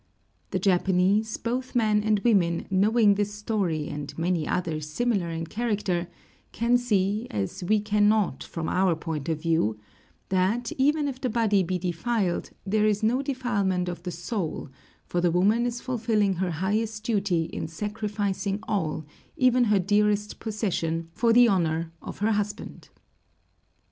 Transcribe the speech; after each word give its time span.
The 0.49 0.57
Japanese, 0.57 1.37
both 1.37 1.75
men 1.75 2.01
and 2.01 2.17
women, 2.21 2.65
knowing 2.71 3.13
this 3.13 3.35
story 3.35 3.87
and 3.87 4.17
many 4.17 4.47
others 4.47 4.89
similar 4.89 5.29
in 5.29 5.45
character, 5.45 6.07
can 6.51 6.79
see, 6.79 7.27
as 7.29 7.63
we 7.63 7.79
cannot 7.81 8.41
from 8.43 8.67
our 8.67 8.95
point 8.95 9.29
of 9.29 9.39
view, 9.39 9.77
that, 10.29 10.71
even 10.79 11.07
if 11.07 11.21
the 11.21 11.29
body 11.29 11.61
be 11.61 11.77
defiled, 11.77 12.49
there 12.65 12.87
is 12.87 13.03
no 13.03 13.21
defilement 13.21 13.87
of 13.87 14.01
the 14.01 14.09
soul, 14.09 14.69
for 15.05 15.21
the 15.21 15.29
woman 15.29 15.67
is 15.67 15.81
fulfilling 15.81 16.33
her 16.37 16.49
highest 16.49 17.03
duty 17.03 17.43
in 17.43 17.67
sacrificing 17.67 18.57
all, 18.63 19.05
even 19.37 19.65
her 19.65 19.77
dearest 19.77 20.39
possession, 20.39 21.09
for 21.13 21.31
the 21.31 21.47
honor 21.47 21.91
of 22.01 22.17
her 22.25 22.31
husband. 22.31 22.89